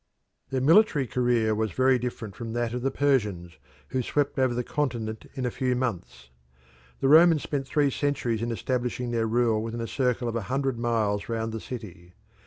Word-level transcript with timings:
Their 0.49 0.61
military 0.61 1.05
career 1.05 1.53
was 1.53 1.73
very 1.73 1.99
different 1.99 2.35
from 2.35 2.53
that 2.53 2.73
of 2.73 2.81
the 2.81 2.89
Persians, 2.89 3.59
who 3.89 4.01
swept 4.01 4.39
over 4.39 4.55
the 4.55 4.63
continent 4.63 5.27
in 5.35 5.45
a 5.45 5.51
few 5.51 5.75
months. 5.75 6.31
The 7.01 7.07
Romans 7.07 7.43
spent 7.43 7.67
three 7.67 7.91
centuries 7.91 8.41
in 8.41 8.49
establishing 8.51 9.11
their 9.11 9.27
rule 9.27 9.61
within 9.61 9.79
a 9.79 9.85
circle 9.85 10.27
of 10.27 10.35
a 10.35 10.41
hundred 10.49 10.79
miles 10.79 11.29
round 11.29 11.51
the 11.51 11.59
city. 11.61 12.15